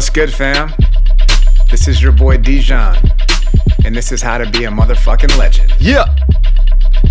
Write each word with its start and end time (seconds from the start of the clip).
What's 0.00 0.08
good, 0.08 0.32
fam? 0.32 0.72
This 1.70 1.86
is 1.86 2.00
your 2.02 2.12
boy 2.12 2.38
Dijon, 2.38 2.96
and 3.84 3.94
this 3.94 4.12
is 4.12 4.22
how 4.22 4.38
to 4.38 4.50
be 4.50 4.64
a 4.64 4.70
motherfucking 4.70 5.36
legend. 5.36 5.74
Yeah. 5.78 6.06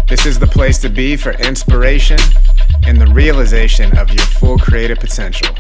This 0.08 0.26
is 0.26 0.40
the 0.40 0.48
place 0.48 0.80
to 0.80 0.90
be 0.90 1.16
for 1.16 1.34
inspiration 1.34 2.18
and 2.88 3.00
the 3.00 3.06
realization 3.06 3.96
of 3.96 4.10
your 4.12 4.26
full 4.26 4.58
creative 4.58 4.98
potential. 4.98 5.54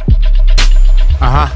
Uh 1.21 1.47
huh. 1.47 1.55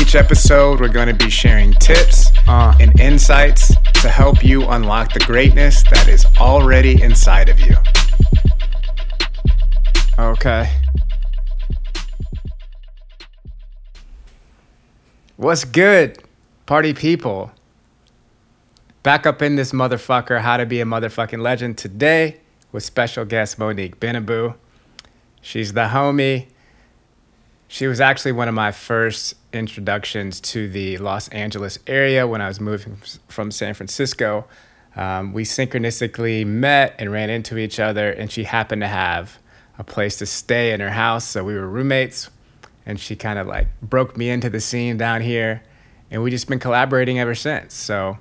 Each 0.00 0.16
episode, 0.16 0.80
we're 0.80 0.88
going 0.88 1.16
to 1.16 1.24
be 1.24 1.30
sharing 1.30 1.72
tips 1.74 2.32
Uh. 2.48 2.74
and 2.80 2.98
insights 2.98 3.72
to 4.02 4.08
help 4.08 4.42
you 4.42 4.66
unlock 4.68 5.12
the 5.12 5.20
greatness 5.20 5.84
that 5.92 6.08
is 6.08 6.26
already 6.40 7.00
inside 7.00 7.48
of 7.48 7.60
you. 7.60 7.76
Okay. 10.18 10.68
What's 15.38 15.64
good, 15.64 16.16
party 16.64 16.94
people? 16.94 17.52
Back 19.02 19.26
up 19.26 19.42
in 19.42 19.56
this 19.56 19.70
motherfucker, 19.70 20.40
How 20.40 20.56
to 20.56 20.64
Be 20.64 20.80
a 20.80 20.86
Motherfucking 20.86 21.42
Legend 21.42 21.76
today 21.76 22.40
with 22.72 22.84
special 22.84 23.26
guest 23.26 23.58
Monique 23.58 24.00
Benabou. 24.00 24.54
She's 25.42 25.74
the 25.74 25.88
homie. 25.88 26.46
She 27.68 27.86
was 27.86 28.00
actually 28.00 28.32
one 28.32 28.48
of 28.48 28.54
my 28.54 28.72
first 28.72 29.34
introductions 29.52 30.40
to 30.40 30.70
the 30.70 30.96
Los 30.96 31.28
Angeles 31.28 31.80
area 31.86 32.26
when 32.26 32.40
I 32.40 32.48
was 32.48 32.58
moving 32.58 32.96
from 33.28 33.50
San 33.50 33.74
Francisco. 33.74 34.46
Um, 34.96 35.34
we 35.34 35.44
synchronistically 35.44 36.46
met 36.46 36.94
and 36.98 37.12
ran 37.12 37.28
into 37.28 37.58
each 37.58 37.78
other, 37.78 38.10
and 38.10 38.32
she 38.32 38.44
happened 38.44 38.80
to 38.80 38.88
have 38.88 39.38
a 39.78 39.84
place 39.84 40.16
to 40.16 40.24
stay 40.24 40.72
in 40.72 40.80
her 40.80 40.92
house. 40.92 41.26
So 41.26 41.44
we 41.44 41.52
were 41.52 41.68
roommates, 41.68 42.30
and 42.86 42.98
she 42.98 43.16
kind 43.16 43.38
of 43.38 43.46
like 43.46 43.68
broke 43.82 44.16
me 44.16 44.30
into 44.30 44.48
the 44.48 44.60
scene 44.60 44.96
down 44.96 45.20
here, 45.20 45.62
and 46.10 46.22
we 46.22 46.30
just 46.30 46.48
been 46.48 46.58
collaborating 46.58 47.18
ever 47.18 47.34
since. 47.34 47.74
So 47.74 48.18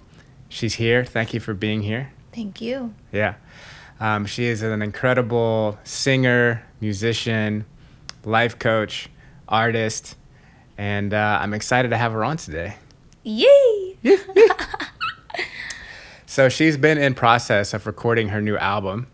she's 0.50 0.76
here. 0.76 1.06
Thank 1.06 1.34
you 1.34 1.40
for 1.40 1.53
being 1.53 1.84
here. 1.84 2.12
Thank 2.34 2.59
you. 2.59 2.94
Yeah. 3.12 3.36
Um, 4.00 4.25
she 4.25 4.45
is 4.45 4.62
an 4.62 4.81
incredible 4.81 5.78
singer, 5.86 6.66
musician, 6.81 7.66
life 8.25 8.59
coach, 8.59 9.09
artist, 9.48 10.17
and 10.78 11.14
uh, 11.14 11.40
I'm 11.42 11.53
excited 11.53 11.90
to 11.90 11.97
have 11.97 12.12
her 12.12 12.25
on 12.25 12.36
today. 12.36 12.75
Yay! 13.23 13.97
So 16.36 16.50
she's 16.50 16.75
been 16.75 16.97
in 16.97 17.14
process 17.14 17.73
of 17.73 17.88
recording 17.88 18.28
her 18.28 18.42
new 18.42 18.58
album, 18.58 19.08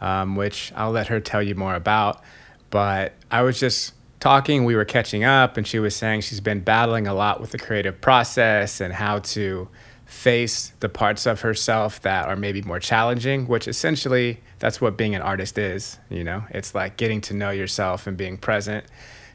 um, 0.00 0.34
which 0.34 0.72
I'll 0.74 0.90
let 0.90 1.06
her 1.06 1.20
tell 1.20 1.40
you 1.40 1.54
more 1.54 1.76
about. 1.76 2.24
But 2.70 3.12
I 3.30 3.42
was 3.42 3.60
just 3.60 3.92
talking, 4.26 4.64
we 4.64 4.74
were 4.74 4.84
catching 4.84 5.22
up, 5.22 5.56
and 5.56 5.68
she 5.68 5.78
was 5.78 5.94
saying 5.94 6.20
she's 6.20 6.40
been 6.40 6.58
battling 6.58 7.06
a 7.06 7.14
lot 7.14 7.40
with 7.40 7.52
the 7.52 7.58
creative 7.58 8.00
process 8.00 8.80
and 8.80 8.92
how 8.92 9.20
to 9.20 9.68
face 10.04 10.72
the 10.80 10.88
parts 10.88 11.26
of 11.26 11.42
herself 11.42 12.00
that 12.00 12.26
are 12.26 12.34
maybe 12.34 12.60
more 12.62 12.80
challenging, 12.80 13.46
which 13.46 13.68
essentially 13.68 14.40
that's 14.58 14.80
what 14.80 14.96
being 14.96 15.14
an 15.14 15.22
artist 15.22 15.56
is, 15.58 16.00
you 16.10 16.24
know? 16.24 16.42
It's 16.50 16.74
like 16.74 16.96
getting 16.96 17.20
to 17.20 17.34
know 17.34 17.50
yourself 17.50 18.08
and 18.08 18.16
being 18.16 18.36
present. 18.36 18.84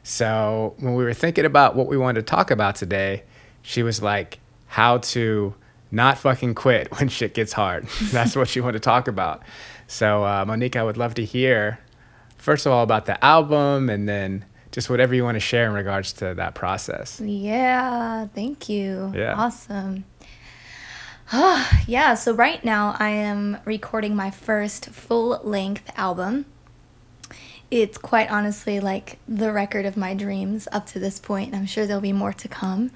So 0.02 0.74
when 0.78 0.94
we 0.94 1.04
were 1.04 1.14
thinking 1.14 1.46
about 1.46 1.74
what 1.74 1.86
we 1.86 1.96
wanted 1.96 2.26
to 2.26 2.30
talk 2.30 2.50
about 2.50 2.76
today, 2.76 3.22
she 3.62 3.82
was 3.82 4.02
like, 4.02 4.40
how 4.66 4.98
to 4.98 5.54
not 5.90 6.18
fucking 6.18 6.54
quit 6.54 6.92
when 6.98 7.08
shit 7.08 7.32
gets 7.32 7.54
hard. 7.54 7.86
That's 8.10 8.36
what 8.36 8.46
she 8.46 8.60
wanted 8.60 8.74
to 8.74 8.80
talk 8.80 9.08
about. 9.08 9.42
So, 9.86 10.22
uh, 10.22 10.44
Monique, 10.46 10.76
I 10.76 10.82
would 10.82 10.98
love 10.98 11.14
to 11.14 11.24
hear, 11.24 11.78
first 12.36 12.66
of 12.66 12.72
all, 12.72 12.82
about 12.82 13.06
the 13.06 13.24
album 13.24 13.88
and 13.88 14.06
then 14.06 14.44
just 14.72 14.90
whatever 14.90 15.14
you 15.14 15.22
want 15.22 15.36
to 15.36 15.40
share 15.40 15.66
in 15.66 15.74
regards 15.74 16.12
to 16.14 16.34
that 16.34 16.54
process. 16.54 17.20
Yeah, 17.20 18.26
thank 18.34 18.68
you. 18.68 19.12
Yeah. 19.14 19.34
Awesome. 19.34 20.04
yeah, 21.86 22.14
so 22.14 22.34
right 22.34 22.62
now 22.64 22.96
I 22.98 23.10
am 23.10 23.58
recording 23.64 24.16
my 24.16 24.30
first 24.30 24.90
full 24.90 25.40
length 25.44 25.90
album. 25.96 26.46
It's 27.70 27.96
quite 27.96 28.30
honestly 28.30 28.80
like 28.80 29.18
the 29.26 29.52
record 29.52 29.86
of 29.86 29.96
my 29.96 30.12
dreams 30.14 30.68
up 30.72 30.84
to 30.86 30.98
this 30.98 31.18
point. 31.18 31.54
I'm 31.54 31.64
sure 31.64 31.86
there'll 31.86 32.02
be 32.02 32.12
more 32.12 32.32
to 32.34 32.48
come. 32.48 32.90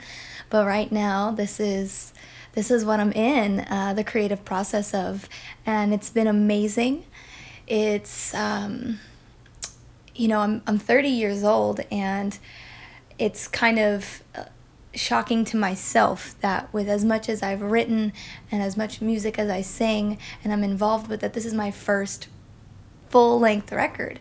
But 0.50 0.66
right 0.66 0.92
now, 0.92 1.30
this 1.30 1.58
is 1.58 2.12
this 2.52 2.70
is 2.70 2.84
what 2.84 3.00
I'm 3.00 3.12
in, 3.12 3.60
uh, 3.60 3.92
the 3.94 4.04
creative 4.04 4.44
process 4.44 4.94
of, 4.94 5.28
and 5.66 5.92
it's 5.92 6.08
been 6.08 6.26
amazing. 6.26 7.04
It's 7.66 8.34
um, 8.34 8.98
you 10.16 10.28
know, 10.28 10.40
I'm 10.40 10.62
I'm 10.66 10.78
30 10.78 11.08
years 11.08 11.44
old, 11.44 11.80
and 11.90 12.38
it's 13.18 13.48
kind 13.48 13.78
of 13.78 14.22
uh, 14.34 14.44
shocking 14.94 15.44
to 15.46 15.56
myself 15.56 16.34
that 16.40 16.72
with 16.72 16.88
as 16.88 17.04
much 17.04 17.28
as 17.28 17.42
I've 17.42 17.62
written 17.62 18.12
and 18.50 18.62
as 18.62 18.76
much 18.76 19.00
music 19.00 19.38
as 19.38 19.48
I 19.50 19.62
sing 19.62 20.18
and 20.42 20.52
I'm 20.52 20.64
involved 20.64 21.08
with, 21.08 21.20
that 21.20 21.32
this 21.32 21.44
is 21.44 21.54
my 21.54 21.70
first 21.70 22.28
full 23.08 23.38
length 23.38 23.72
record, 23.72 24.20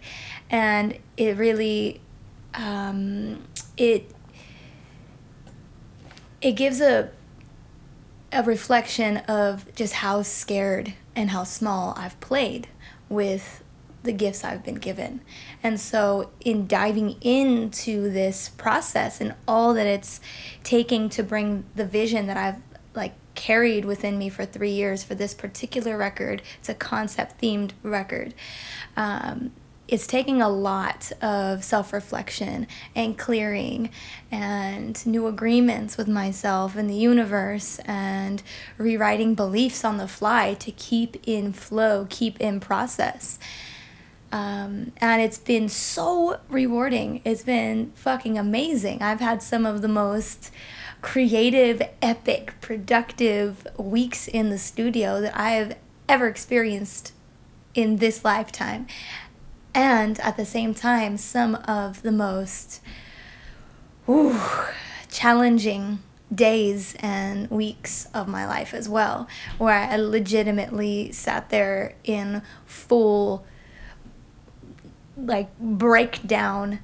and 0.49 0.97
it 1.17 1.37
really 1.37 2.01
um, 2.53 3.43
it 3.77 4.11
it 6.41 6.53
gives 6.53 6.81
a 6.81 7.09
a 8.31 8.43
reflection 8.43 9.17
of 9.17 9.73
just 9.75 9.93
how 9.93 10.21
scared 10.21 10.93
and 11.15 11.29
how 11.29 11.43
small 11.43 11.93
I've 11.95 12.19
played 12.19 12.67
with 13.07 13.63
the 14.05 14.13
gifts 14.13 14.43
I've 14.43 14.63
been 14.63 14.75
given. 14.75 15.21
And 15.61 15.79
so, 15.79 16.31
in 16.39 16.67
diving 16.67 17.21
into 17.21 18.09
this 18.09 18.49
process 18.49 19.19
and 19.19 19.35
all 19.47 19.73
that 19.73 19.87
it's 19.87 20.21
taking 20.63 21.09
to 21.09 21.23
bring 21.23 21.65
the 21.75 21.85
vision 21.85 22.27
that 22.27 22.37
I've 22.37 22.61
like 22.95 23.13
carried 23.35 23.83
within 23.85 24.17
me 24.17 24.29
for 24.29 24.45
three 24.45 24.71
years 24.71 25.03
for 25.03 25.15
this 25.15 25.33
particular 25.33 25.97
record, 25.97 26.41
it's 26.59 26.69
a 26.69 26.73
concept 26.73 27.41
themed 27.41 27.71
record. 27.83 28.33
Um, 28.95 29.51
it's 29.87 30.07
taking 30.07 30.41
a 30.41 30.49
lot 30.49 31.11
of 31.21 31.63
self 31.63 31.93
reflection 31.93 32.67
and 32.95 33.17
clearing 33.17 33.91
and 34.31 35.05
new 35.05 35.27
agreements 35.27 35.95
with 35.97 36.07
myself 36.07 36.75
and 36.75 36.89
the 36.89 36.95
universe 36.95 37.79
and 37.85 38.41
rewriting 38.77 39.35
beliefs 39.35 39.85
on 39.85 39.97
the 39.97 40.07
fly 40.07 40.55
to 40.55 40.71
keep 40.71 41.17
in 41.27 41.53
flow, 41.53 42.07
keep 42.09 42.39
in 42.41 42.59
process. 42.59 43.37
Um, 44.35 44.91
and 44.97 45.21
it's 45.21 45.37
been 45.37 45.69
so 45.69 46.41
rewarding. 46.49 47.21
It's 47.23 47.43
been 47.43 47.93
fucking 47.95 48.37
amazing. 48.37 49.01
I've 49.01 49.21
had 49.21 49.41
some 49.41 49.65
of 49.65 49.81
the 49.81 49.87
most 49.87 50.51
creative, 51.01 51.81
epic, 52.01 52.55
productive 52.59 53.65
weeks 53.77 54.27
in 54.27 54.49
the 54.49 54.57
studio 54.57 55.21
that 55.21 55.37
I 55.37 55.51
have 55.51 55.77
ever 56.09 56.27
experienced 56.27 57.13
in 57.75 57.95
this 57.97 58.25
lifetime 58.25 58.87
and 59.73 60.19
at 60.19 60.35
the 60.35 60.45
same 60.45 60.73
time 60.73 61.15
some 61.15 61.55
of 61.55 62.01
the 62.01 62.11
most 62.11 62.81
ooh, 64.09 64.37
challenging 65.09 65.99
days 66.33 66.97
and 66.99 67.49
weeks 67.49 68.09
of 68.13 68.27
my 68.27 68.45
life 68.45 68.73
as 68.73 68.89
well 68.89 69.27
where 69.57 69.73
i 69.73 69.95
legitimately 69.95 71.11
sat 71.11 71.49
there 71.49 71.95
in 72.03 72.41
full 72.65 73.45
like 75.17 75.57
breakdown 75.59 76.79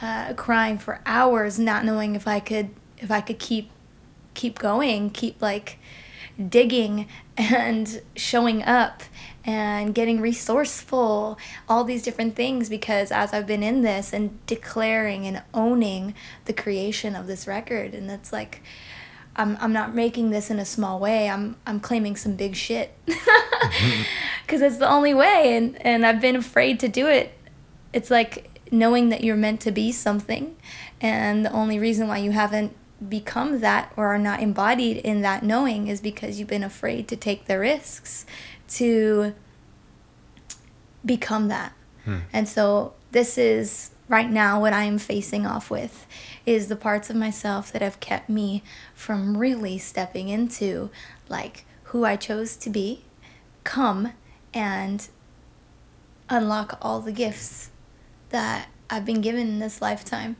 uh, 0.00 0.32
crying 0.34 0.78
for 0.78 1.00
hours 1.06 1.58
not 1.58 1.84
knowing 1.84 2.14
if 2.14 2.26
i 2.26 2.40
could 2.40 2.70
if 2.98 3.10
i 3.10 3.20
could 3.20 3.38
keep 3.38 3.70
keep 4.34 4.58
going 4.58 5.10
keep 5.10 5.40
like 5.40 5.78
digging 6.48 7.06
and 7.36 8.02
showing 8.16 8.62
up 8.62 9.02
and 9.44 9.94
getting 9.94 10.20
resourceful, 10.20 11.38
all 11.68 11.84
these 11.84 12.02
different 12.02 12.36
things 12.36 12.68
because 12.68 13.10
as 13.10 13.32
I've 13.32 13.46
been 13.46 13.62
in 13.62 13.82
this 13.82 14.12
and 14.12 14.44
declaring 14.46 15.26
and 15.26 15.42
owning 15.52 16.14
the 16.44 16.52
creation 16.52 17.16
of 17.16 17.26
this 17.26 17.46
record 17.46 17.94
and 17.94 18.10
it's 18.10 18.32
like 18.32 18.62
I'm 19.34 19.56
I'm 19.60 19.72
not 19.72 19.94
making 19.94 20.30
this 20.30 20.50
in 20.50 20.58
a 20.58 20.64
small 20.64 21.00
way. 21.00 21.28
I'm 21.28 21.56
I'm 21.66 21.80
claiming 21.80 22.16
some 22.16 22.36
big 22.36 22.54
shit. 22.54 22.94
Cuz 24.46 24.60
it's 24.60 24.76
the 24.76 24.88
only 24.88 25.14
way 25.14 25.56
and 25.56 25.80
and 25.84 26.06
I've 26.06 26.20
been 26.20 26.36
afraid 26.36 26.78
to 26.80 26.88
do 26.88 27.06
it. 27.06 27.36
It's 27.92 28.10
like 28.10 28.48
knowing 28.70 29.10
that 29.10 29.22
you're 29.22 29.36
meant 29.36 29.60
to 29.60 29.70
be 29.70 29.92
something 29.92 30.56
and 31.00 31.44
the 31.44 31.52
only 31.52 31.78
reason 31.78 32.08
why 32.08 32.18
you 32.18 32.30
haven't 32.30 32.74
become 33.08 33.60
that 33.60 33.92
or 33.96 34.06
are 34.06 34.18
not 34.18 34.40
embodied 34.40 34.96
in 34.98 35.22
that 35.22 35.42
knowing 35.42 35.88
is 35.88 36.00
because 36.00 36.38
you've 36.38 36.48
been 36.48 36.62
afraid 36.62 37.06
to 37.08 37.16
take 37.16 37.46
the 37.46 37.58
risks 37.58 38.24
to 38.68 39.34
become 41.04 41.48
that. 41.48 41.72
Hmm. 42.04 42.18
And 42.32 42.48
so 42.48 42.94
this 43.10 43.36
is 43.36 43.90
right 44.08 44.30
now 44.30 44.60
what 44.60 44.72
I 44.72 44.84
am 44.84 44.98
facing 44.98 45.46
off 45.46 45.70
with 45.70 46.06
is 46.46 46.68
the 46.68 46.76
parts 46.76 47.10
of 47.10 47.16
myself 47.16 47.72
that 47.72 47.82
have 47.82 48.00
kept 48.00 48.28
me 48.28 48.62
from 48.94 49.36
really 49.36 49.78
stepping 49.78 50.28
into 50.28 50.90
like 51.28 51.64
who 51.84 52.04
I 52.04 52.16
chose 52.16 52.56
to 52.56 52.70
be, 52.70 53.04
come 53.64 54.12
and 54.54 55.08
unlock 56.28 56.78
all 56.80 57.00
the 57.00 57.12
gifts 57.12 57.70
that 58.32 58.68
I've 58.90 59.04
been 59.04 59.20
given 59.20 59.48
in 59.48 59.58
this 59.58 59.80
lifetime. 59.80 60.36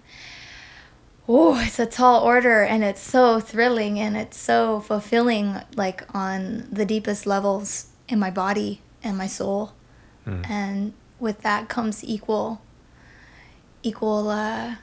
oh, 1.28 1.58
it's 1.64 1.78
a 1.78 1.86
tall 1.86 2.22
order 2.22 2.62
and 2.62 2.82
it's 2.82 3.00
so 3.00 3.40
thrilling 3.40 3.98
and 3.98 4.16
it's 4.16 4.36
so 4.36 4.80
fulfilling, 4.80 5.60
like 5.76 6.02
on 6.14 6.68
the 6.70 6.84
deepest 6.84 7.26
levels 7.26 7.86
in 8.08 8.18
my 8.18 8.30
body 8.30 8.80
and 9.02 9.16
my 9.16 9.26
soul. 9.26 9.72
Mm. 10.26 10.50
And 10.50 10.92
with 11.18 11.42
that 11.42 11.68
comes 11.68 12.04
equal, 12.04 12.60
equal 13.82 14.28
uh, 14.28 14.76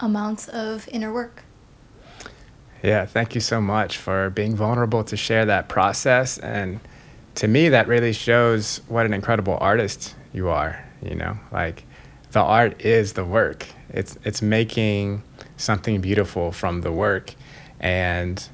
amounts 0.00 0.48
of 0.48 0.88
inner 0.88 1.12
work. 1.12 1.44
Yeah, 2.82 3.06
thank 3.06 3.34
you 3.34 3.40
so 3.40 3.60
much 3.60 3.96
for 3.96 4.30
being 4.30 4.54
vulnerable 4.54 5.02
to 5.04 5.16
share 5.16 5.44
that 5.46 5.68
process. 5.68 6.38
And 6.38 6.80
to 7.36 7.48
me, 7.48 7.68
that 7.70 7.88
really 7.88 8.12
shows 8.12 8.80
what 8.88 9.06
an 9.06 9.14
incredible 9.14 9.58
artist 9.60 10.14
you 10.32 10.48
are. 10.48 10.82
You 11.02 11.14
know, 11.14 11.38
like 11.52 11.84
the 12.36 12.42
art 12.42 12.84
is 12.84 13.14
the 13.14 13.24
work. 13.24 13.66
It's 13.88 14.18
it's 14.22 14.42
making 14.42 15.22
something 15.56 16.02
beautiful 16.02 16.52
from 16.52 16.82
the 16.82 16.92
work, 16.92 17.34
and 17.80 18.46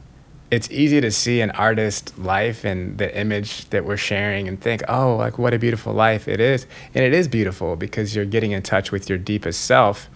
it's 0.53 0.71
easy 0.71 1.01
to 1.01 1.11
see 1.11 1.41
an 1.41 1.51
artist 1.51 2.17
life 2.17 2.65
and 2.65 2.97
the 2.97 3.19
image 3.19 3.69
that 3.71 3.85
we're 3.85 3.97
sharing 3.97 4.47
and 4.47 4.61
think, 4.61 4.85
oh, 4.87 5.17
like 5.17 5.37
what 5.37 5.53
a 5.53 5.59
beautiful 5.59 5.93
life 5.93 6.29
it 6.29 6.39
is. 6.39 6.65
And 6.95 7.05
it 7.05 7.13
is 7.13 7.27
beautiful 7.27 7.75
because 7.75 8.15
you're 8.15 8.25
getting 8.25 8.53
in 8.53 8.63
touch 8.63 8.93
with 8.93 9.09
your 9.09 9.19
deepest 9.19 9.63
self. 9.63 10.09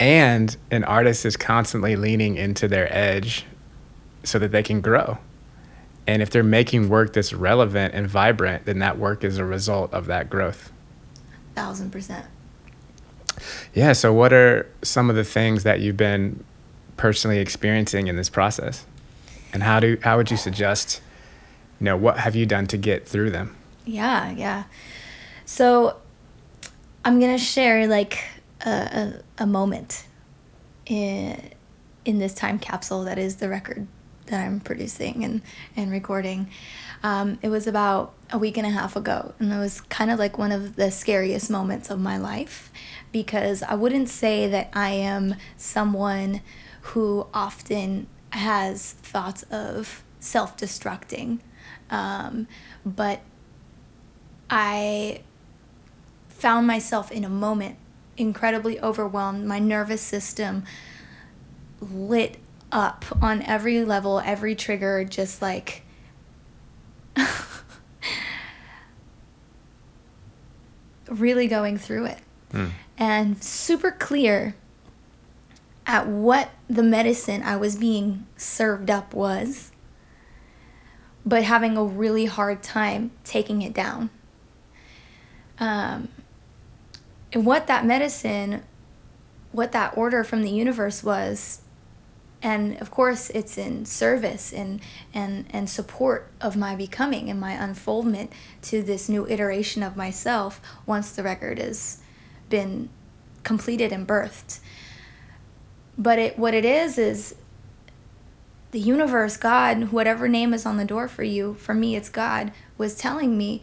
And 0.00 0.56
an 0.72 0.82
artist 0.82 1.24
is 1.24 1.36
constantly 1.36 1.94
leaning 1.94 2.36
into 2.36 2.66
their 2.66 2.92
edge 2.92 3.46
so 4.24 4.40
that 4.40 4.50
they 4.50 4.64
can 4.64 4.80
grow. 4.80 5.18
And 6.08 6.20
if 6.20 6.30
they're 6.30 6.42
making 6.42 6.88
work 6.88 7.12
that's 7.12 7.32
relevant 7.32 7.94
and 7.94 8.08
vibrant, 8.08 8.64
then 8.64 8.80
that 8.80 8.98
work 8.98 9.22
is 9.22 9.38
a 9.38 9.44
result 9.44 9.94
of 9.94 10.06
that 10.06 10.28
growth. 10.28 10.72
Thousand 11.54 11.92
percent. 11.92 12.26
Yeah. 13.74 13.92
So, 13.92 14.12
what 14.12 14.32
are 14.32 14.66
some 14.82 15.10
of 15.10 15.16
the 15.16 15.24
things 15.24 15.62
that 15.64 15.80
you've 15.80 15.96
been 15.96 16.44
personally 16.96 17.38
experiencing 17.38 18.06
in 18.06 18.16
this 18.16 18.28
process? 18.28 18.86
And 19.52 19.62
how 19.62 19.80
do 19.80 19.98
how 20.02 20.16
would 20.16 20.30
you 20.30 20.36
suggest, 20.36 21.00
you 21.80 21.84
know, 21.84 21.96
what 21.96 22.18
have 22.18 22.36
you 22.36 22.46
done 22.46 22.66
to 22.68 22.76
get 22.76 23.08
through 23.08 23.30
them? 23.30 23.56
Yeah, 23.84 24.30
yeah. 24.30 24.64
So 25.44 25.96
I'm 27.04 27.20
gonna 27.20 27.38
share 27.38 27.86
like 27.86 28.18
a, 28.66 28.70
a, 28.70 29.42
a 29.44 29.46
moment 29.46 30.06
in 30.86 31.50
in 32.04 32.18
this 32.18 32.34
time 32.34 32.58
capsule 32.58 33.04
that 33.04 33.18
is 33.18 33.36
the 33.36 33.48
record 33.48 33.86
that 34.28 34.44
I'm 34.44 34.60
producing 34.60 35.24
and 35.24 35.42
and 35.76 35.90
recording. 35.90 36.50
Um, 37.02 37.38
it 37.42 37.48
was 37.48 37.66
about 37.66 38.14
a 38.30 38.38
week 38.38 38.56
and 38.56 38.66
a 38.66 38.70
half 38.70 38.96
ago, 38.96 39.34
and 39.38 39.52
it 39.52 39.58
was 39.58 39.80
kind 39.82 40.10
of 40.10 40.18
like 40.18 40.38
one 40.38 40.52
of 40.52 40.76
the 40.76 40.90
scariest 40.90 41.50
moments 41.50 41.90
of 41.90 42.00
my 42.00 42.16
life 42.16 42.72
because 43.12 43.62
I 43.62 43.74
wouldn't 43.74 44.08
say 44.08 44.46
that 44.48 44.70
I 44.72 44.90
am 44.90 45.36
someone 45.56 46.40
who 46.82 47.26
often 47.32 48.06
has 48.30 48.92
thoughts 48.92 49.44
of 49.44 50.02
self 50.20 50.56
destructing. 50.56 51.40
Um, 51.90 52.46
but 52.84 53.20
I 54.50 55.22
found 56.28 56.66
myself 56.66 57.10
in 57.10 57.24
a 57.24 57.28
moment 57.28 57.76
incredibly 58.16 58.80
overwhelmed. 58.80 59.46
My 59.46 59.58
nervous 59.58 60.02
system 60.02 60.64
lit 61.80 62.38
up 62.70 63.04
on 63.22 63.42
every 63.42 63.84
level, 63.84 64.20
every 64.20 64.54
trigger, 64.54 65.04
just 65.04 65.42
like. 65.42 65.82
really 71.08 71.46
going 71.46 71.78
through 71.78 72.06
it. 72.06 72.18
Mm. 72.52 72.70
And 72.96 73.42
super 73.42 73.90
clear 73.90 74.54
at 75.86 76.06
what 76.06 76.50
the 76.68 76.82
medicine 76.82 77.42
I 77.42 77.56
was 77.56 77.76
being 77.76 78.26
served 78.36 78.90
up 78.90 79.14
was, 79.14 79.72
but 81.24 81.44
having 81.44 81.76
a 81.76 81.84
really 81.84 82.26
hard 82.26 82.62
time 82.62 83.10
taking 83.24 83.62
it 83.62 83.72
down. 83.72 84.10
Um, 85.58 86.08
and 87.32 87.44
what 87.44 87.66
that 87.66 87.84
medicine, 87.84 88.62
what 89.52 89.72
that 89.72 89.96
order 89.96 90.24
from 90.24 90.42
the 90.42 90.50
universe 90.50 91.02
was, 91.02 91.62
and 92.42 92.80
of 92.80 92.90
course 92.90 93.30
it's 93.30 93.58
in 93.58 93.84
service 93.84 94.52
and 94.52 94.80
and 95.12 95.46
and 95.50 95.68
support 95.68 96.30
of 96.40 96.56
my 96.56 96.76
becoming 96.76 97.28
and 97.28 97.40
my 97.40 97.52
unfoldment 97.52 98.32
to 98.62 98.82
this 98.82 99.08
new 99.08 99.26
iteration 99.26 99.82
of 99.82 99.96
myself 99.96 100.60
once 100.86 101.10
the 101.10 101.22
record 101.22 101.58
has 101.58 102.00
been 102.48 102.88
completed 103.42 103.92
and 103.92 104.06
birthed. 104.06 104.60
But 105.96 106.18
it 106.18 106.38
what 106.38 106.54
it 106.54 106.64
is 106.64 106.98
is 106.98 107.34
the 108.70 108.78
universe, 108.78 109.36
God, 109.36 109.92
whatever 109.92 110.28
name 110.28 110.52
is 110.52 110.66
on 110.66 110.76
the 110.76 110.84
door 110.84 111.08
for 111.08 111.22
you, 111.22 111.54
for 111.54 111.74
me 111.74 111.96
it's 111.96 112.10
God, 112.10 112.52
was 112.76 112.94
telling 112.94 113.38
me 113.38 113.62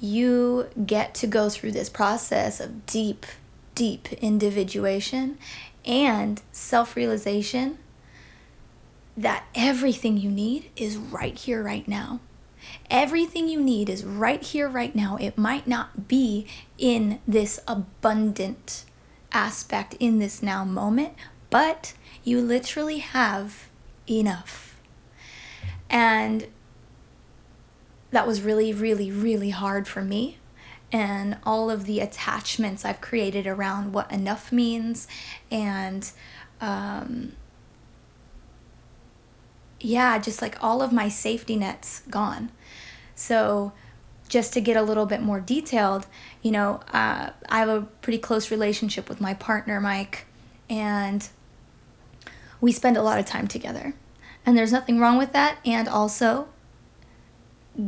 you 0.00 0.68
get 0.86 1.14
to 1.14 1.26
go 1.26 1.48
through 1.48 1.72
this 1.72 1.88
process 1.88 2.58
of 2.58 2.84
deep, 2.86 3.26
deep 3.74 4.12
individuation 4.14 5.38
and 5.84 6.42
self 6.52 6.96
realization 6.96 7.78
that 9.16 9.44
everything 9.54 10.16
you 10.16 10.30
need 10.30 10.70
is 10.76 10.96
right 10.96 11.36
here, 11.36 11.62
right 11.62 11.86
now. 11.86 12.20
Everything 12.90 13.48
you 13.48 13.60
need 13.60 13.88
is 13.88 14.04
right 14.04 14.42
here, 14.42 14.68
right 14.68 14.94
now. 14.94 15.16
It 15.16 15.38
might 15.38 15.66
not 15.66 16.08
be 16.08 16.46
in 16.78 17.20
this 17.26 17.60
abundant 17.66 18.84
aspect 19.32 19.94
in 19.98 20.18
this 20.18 20.42
now 20.42 20.64
moment, 20.64 21.14
but 21.48 21.94
you 22.24 22.40
literally 22.40 22.98
have 22.98 23.68
enough. 24.08 24.80
And 25.88 26.46
that 28.10 28.26
was 28.26 28.42
really, 28.42 28.72
really, 28.72 29.10
really 29.10 29.50
hard 29.50 29.88
for 29.88 30.02
me. 30.02 30.38
And 30.92 31.38
all 31.44 31.70
of 31.70 31.84
the 31.84 32.00
attachments 32.00 32.84
I've 32.84 33.00
created 33.00 33.46
around 33.46 33.92
what 33.92 34.10
enough 34.10 34.50
means, 34.50 35.06
and 35.50 36.10
um, 36.60 37.32
yeah, 39.80 40.18
just 40.18 40.42
like 40.42 40.62
all 40.62 40.82
of 40.82 40.92
my 40.92 41.08
safety 41.08 41.56
nets 41.56 42.02
gone. 42.10 42.50
So, 43.14 43.72
just 44.28 44.52
to 44.52 44.60
get 44.60 44.76
a 44.76 44.82
little 44.82 45.06
bit 45.06 45.20
more 45.20 45.40
detailed, 45.40 46.06
you 46.40 46.52
know, 46.52 46.80
uh, 46.92 47.30
I 47.48 47.58
have 47.58 47.68
a 47.68 47.82
pretty 48.00 48.18
close 48.18 48.50
relationship 48.50 49.08
with 49.08 49.20
my 49.20 49.34
partner, 49.34 49.80
Mike, 49.80 50.26
and 50.68 51.28
we 52.60 52.70
spend 52.70 52.96
a 52.96 53.02
lot 53.02 53.18
of 53.18 53.26
time 53.26 53.48
together. 53.48 53.94
And 54.46 54.56
there's 54.56 54.72
nothing 54.72 55.00
wrong 55.00 55.18
with 55.18 55.32
that. 55.32 55.58
And 55.64 55.88
also, 55.88 56.48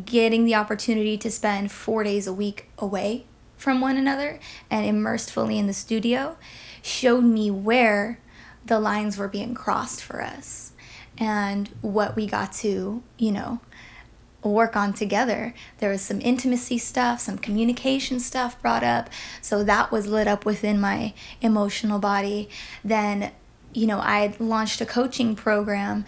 getting 0.05 0.45
the 0.45 0.55
opportunity 0.55 1.17
to 1.19 1.31
spend 1.31 1.71
four 1.71 2.03
days 2.03 2.27
a 2.27 2.33
week 2.33 2.69
away 2.79 3.27
from 3.57 3.81
one 3.81 3.97
another 3.97 4.41
and 4.71 4.85
immersed 4.85 5.31
fully 5.31 5.59
in 5.59 5.67
the 5.67 5.73
studio 5.73 6.37
showed 6.83 7.23
me 7.23 7.51
where 7.51 8.19
the 8.65 8.81
lines 8.81 9.17
were 9.17 9.29
being 9.29 9.55
crossed 9.55 10.03
for 10.03 10.21
us 10.21 10.72
and 11.19 11.69
what 11.81 12.17
we 12.17 12.27
got 12.27 12.53
to, 12.55 13.03
you 13.19 13.33
know, 13.33 13.61
work 14.43 14.77
on 14.77 14.93
together. 14.93 15.55
There 15.79 15.91
was 15.91 16.03
some 16.03 16.21
intimacy 16.21 16.79
stuff, 16.79 17.21
some 17.21 17.39
communication 17.39 18.19
stuff 18.19 18.61
brought 18.61 18.83
up. 18.83 19.09
So 19.41 19.63
that 19.65 19.93
was 19.93 20.07
lit 20.07 20.27
up 20.27 20.45
within 20.45 20.81
my 20.81 21.15
emotional 21.41 21.99
body. 21.99 22.49
Then 22.85 23.31
you 23.73 23.87
know, 23.87 23.99
I 23.99 24.35
launched 24.39 24.81
a 24.81 24.87
coaching 24.87 25.35
program 25.35 26.05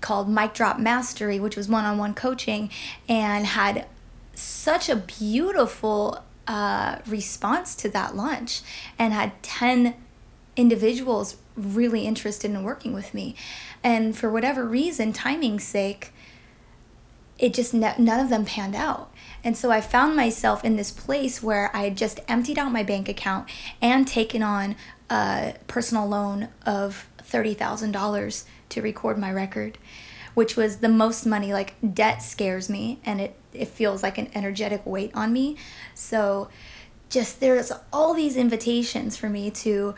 called 0.00 0.28
Mic 0.28 0.54
Drop 0.54 0.78
Mastery, 0.78 1.40
which 1.40 1.56
was 1.56 1.68
one 1.68 1.84
on 1.84 1.98
one 1.98 2.14
coaching, 2.14 2.70
and 3.08 3.46
had 3.46 3.86
such 4.34 4.88
a 4.88 4.96
beautiful 4.96 6.22
uh, 6.46 6.98
response 7.06 7.74
to 7.74 7.88
that 7.90 8.14
launch 8.14 8.62
and 8.98 9.12
had 9.12 9.42
10 9.42 9.94
individuals 10.58 11.36
really 11.56 12.06
interested 12.06 12.50
in 12.50 12.62
working 12.64 12.92
with 12.92 13.14
me. 13.14 13.34
And 13.82 14.14
for 14.14 14.30
whatever 14.30 14.66
reason, 14.66 15.12
timing's 15.12 15.64
sake, 15.64 16.12
it 17.38 17.54
just 17.54 17.72
none 17.72 18.20
of 18.20 18.28
them 18.28 18.44
panned 18.44 18.74
out. 18.74 19.14
And 19.44 19.56
so 19.56 19.70
I 19.70 19.80
found 19.80 20.16
myself 20.16 20.64
in 20.64 20.74
this 20.76 20.90
place 20.90 21.40
where 21.40 21.74
I 21.74 21.84
had 21.84 21.96
just 21.96 22.20
emptied 22.26 22.58
out 22.58 22.72
my 22.72 22.82
bank 22.82 23.08
account 23.08 23.48
and 23.80 24.06
taken 24.06 24.42
on 24.42 24.74
a 25.08 25.54
personal 25.68 26.06
loan 26.08 26.48
of 26.66 27.08
$30,000 27.22 28.44
to 28.70 28.82
record 28.82 29.16
my 29.16 29.32
record, 29.32 29.78
which 30.34 30.56
was 30.56 30.78
the 30.78 30.88
most 30.88 31.24
money. 31.24 31.52
Like, 31.52 31.74
debt 31.94 32.20
scares 32.20 32.68
me 32.68 32.98
and 33.04 33.20
it, 33.20 33.36
it 33.52 33.68
feels 33.68 34.02
like 34.02 34.18
an 34.18 34.28
energetic 34.34 34.84
weight 34.84 35.12
on 35.14 35.32
me. 35.32 35.56
So, 35.94 36.48
just 37.08 37.40
there's 37.40 37.72
all 37.92 38.12
these 38.12 38.36
invitations 38.36 39.16
for 39.16 39.30
me 39.30 39.50
to 39.50 39.94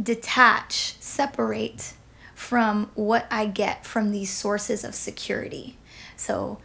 detach, 0.00 0.94
separate 1.00 1.94
from 2.34 2.90
what 2.94 3.26
I 3.30 3.46
get 3.46 3.84
from 3.84 4.12
these 4.12 4.30
sources 4.30 4.84
of 4.84 4.94
security. 4.94 5.76
So, 6.16 6.58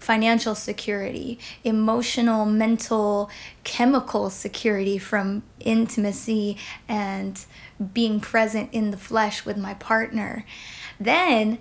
financial 0.00 0.56
security, 0.56 1.38
emotional, 1.62 2.44
mental, 2.44 3.30
chemical 3.62 4.30
security 4.30 4.98
from 4.98 5.44
intimacy 5.60 6.56
and 6.88 7.44
being 7.94 8.18
present 8.18 8.68
in 8.72 8.90
the 8.90 8.96
flesh 8.96 9.44
with 9.44 9.56
my 9.56 9.74
partner. 9.74 10.44
Then 10.98 11.58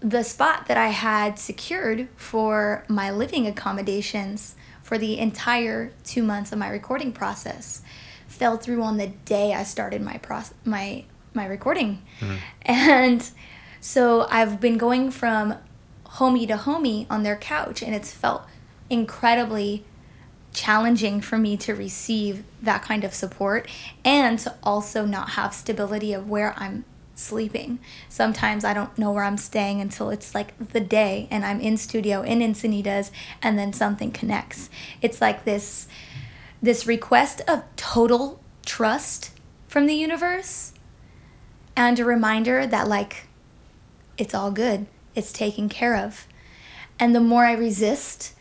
the 0.00 0.24
spot 0.24 0.66
that 0.66 0.76
I 0.76 0.88
had 0.88 1.38
secured 1.38 2.08
for 2.16 2.84
my 2.88 3.12
living 3.12 3.46
accommodations 3.46 4.56
for 4.82 4.98
the 4.98 5.18
entire 5.18 5.92
two 6.02 6.24
months 6.24 6.50
of 6.50 6.58
my 6.58 6.68
recording 6.68 7.12
process 7.12 7.82
fell 8.32 8.56
through 8.56 8.82
on 8.82 8.96
the 8.96 9.08
day 9.08 9.52
I 9.52 9.62
started 9.62 10.00
my 10.02 10.18
process, 10.18 10.54
my 10.64 11.04
my 11.34 11.46
recording, 11.46 12.02
mm-hmm. 12.20 12.36
and 12.62 13.30
so 13.80 14.26
I've 14.30 14.60
been 14.60 14.78
going 14.78 15.10
from 15.10 15.54
homie 16.06 16.46
to 16.48 16.56
homie 16.56 17.06
on 17.10 17.22
their 17.22 17.36
couch, 17.36 17.82
and 17.82 17.94
it's 17.94 18.12
felt 18.12 18.44
incredibly 18.90 19.84
challenging 20.52 21.20
for 21.20 21.38
me 21.38 21.56
to 21.56 21.74
receive 21.74 22.44
that 22.60 22.82
kind 22.82 23.04
of 23.04 23.14
support 23.14 23.66
and 24.04 24.38
to 24.38 24.54
also 24.62 25.06
not 25.06 25.30
have 25.30 25.54
stability 25.54 26.12
of 26.12 26.28
where 26.28 26.54
I'm 26.58 26.84
sleeping. 27.14 27.78
Sometimes 28.08 28.64
I 28.64 28.74
don't 28.74 28.96
know 28.98 29.12
where 29.12 29.24
I'm 29.24 29.38
staying 29.38 29.80
until 29.80 30.10
it's 30.10 30.34
like 30.34 30.72
the 30.72 30.80
day 30.80 31.28
and 31.30 31.44
I'm 31.44 31.60
in 31.60 31.76
studio 31.76 32.22
in 32.22 32.40
Encinitas 32.40 33.10
and 33.42 33.58
then 33.58 33.72
something 33.72 34.10
connects. 34.10 34.68
It's 35.00 35.20
like 35.20 35.44
this 35.44 35.88
this 36.62 36.86
request 36.86 37.42
of 37.48 37.64
total 37.76 38.40
trust 38.64 39.32
from 39.66 39.86
the 39.86 39.94
universe 39.94 40.72
and 41.76 41.98
a 41.98 42.04
reminder 42.04 42.66
that 42.66 42.86
like 42.86 43.26
it's 44.16 44.34
all 44.34 44.50
good. 44.52 44.86
It's 45.14 45.32
taken 45.32 45.68
care 45.68 45.96
of. 45.96 46.26
And 46.98 47.14
the 47.14 47.20
more 47.20 47.44
I 47.44 47.52
resist, 47.52 48.34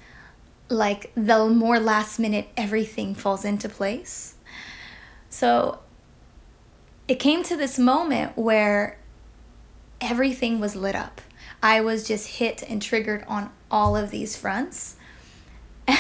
like 0.69 1.11
the 1.15 1.47
more 1.47 1.79
last 1.79 2.19
minute 2.19 2.49
everything 2.55 3.15
falls 3.15 3.43
into 3.43 3.67
place. 3.67 4.35
So 5.29 5.79
it 7.07 7.15
came 7.15 7.43
to 7.43 7.55
this 7.55 7.79
moment 7.79 8.37
where 8.37 8.97
everything 9.99 10.59
was 10.59 10.75
lit 10.75 10.95
up. 10.95 11.21
I 11.63 11.81
was 11.81 12.07
just 12.07 12.27
hit 12.27 12.63
and 12.63 12.81
triggered 12.81 13.23
on 13.27 13.51
all 13.69 13.95
of 13.95 14.11
these 14.11 14.35
fronts. 14.35 14.95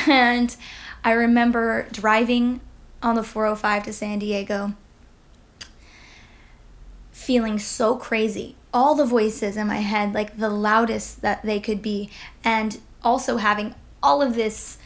And 0.07 0.55
I 1.03 1.11
remember 1.11 1.87
driving 1.91 2.61
on 3.01 3.15
the 3.15 3.23
405 3.23 3.83
to 3.83 3.93
San 3.93 4.19
Diego, 4.19 4.73
feeling 7.11 7.59
so 7.59 7.95
crazy. 7.95 8.55
All 8.73 8.95
the 8.95 9.05
voices 9.05 9.57
in 9.57 9.67
my 9.67 9.77
head, 9.77 10.13
like 10.13 10.37
the 10.37 10.49
loudest 10.49 11.21
that 11.21 11.43
they 11.43 11.59
could 11.59 11.81
be, 11.81 12.09
and 12.43 12.79
also 13.03 13.37
having 13.37 13.75
all 14.01 14.21
of 14.21 14.35
this, 14.35 14.77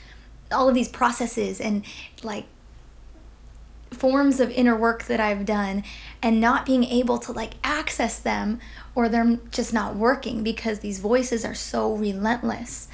all 0.51 0.69
of 0.69 0.75
these 0.75 0.89
processes 0.89 1.59
and 1.61 1.85
like 2.23 2.45
forms 3.91 4.39
of 4.39 4.49
inner 4.51 4.75
work 4.75 5.03
that 5.05 5.19
I've 5.19 5.45
done 5.45 5.83
and 6.21 6.41
not 6.41 6.65
being 6.65 6.83
able 6.83 7.17
to 7.19 7.31
like 7.31 7.53
access 7.63 8.19
them 8.19 8.59
or 8.93 9.07
they're 9.07 9.39
just 9.51 9.73
not 9.73 9.95
working 9.95 10.43
because 10.43 10.79
these 10.79 10.99
voices 10.99 11.45
are 11.45 11.53
so 11.53 11.95
relentless 11.95 12.87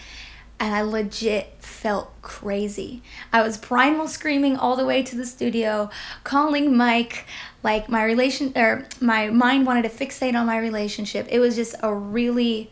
and 0.61 0.75
I 0.75 0.81
legit 0.83 1.55
felt 1.57 2.21
crazy. 2.21 3.01
I 3.33 3.41
was 3.41 3.57
primal 3.57 4.07
screaming 4.07 4.55
all 4.55 4.75
the 4.75 4.85
way 4.85 5.01
to 5.01 5.15
the 5.15 5.25
studio, 5.25 5.89
calling 6.23 6.77
Mike 6.77 7.25
like 7.63 7.89
my 7.89 8.03
relation 8.03 8.53
or 8.55 8.85
my 9.01 9.31
mind 9.31 9.65
wanted 9.65 9.81
to 9.81 9.89
fixate 9.89 10.39
on 10.39 10.45
my 10.45 10.59
relationship. 10.59 11.25
It 11.31 11.39
was 11.39 11.55
just 11.55 11.73
a 11.81 11.93
really 11.93 12.69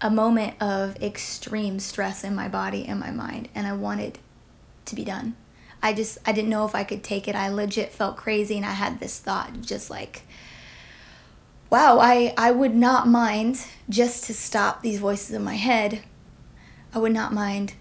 a 0.00 0.10
moment 0.10 0.54
of 0.62 0.96
extreme 1.02 1.78
stress 1.78 2.24
in 2.24 2.34
my 2.34 2.48
body 2.48 2.86
and 2.86 2.98
my 2.98 3.10
mind 3.10 3.50
and 3.54 3.66
I 3.66 3.74
wanted 3.74 4.18
to 4.86 4.96
be 4.96 5.04
done. 5.04 5.36
I 5.82 5.92
just 5.92 6.16
I 6.24 6.32
didn't 6.32 6.48
know 6.48 6.64
if 6.64 6.74
I 6.74 6.84
could 6.84 7.04
take 7.04 7.28
it. 7.28 7.34
I 7.34 7.50
legit 7.50 7.92
felt 7.92 8.16
crazy 8.16 8.56
and 8.56 8.64
I 8.64 8.72
had 8.72 8.98
this 8.98 9.18
thought 9.18 9.60
just 9.60 9.90
like 9.90 10.22
wow, 11.68 11.98
I 11.98 12.32
I 12.38 12.50
would 12.50 12.74
not 12.74 13.08
mind 13.08 13.66
just 13.90 14.24
to 14.24 14.32
stop 14.32 14.80
these 14.80 15.00
voices 15.00 15.32
in 15.32 15.44
my 15.44 15.56
head 15.56 16.02
I 16.94 16.98
would 16.98 17.12
not 17.12 17.32
mind 17.32 17.74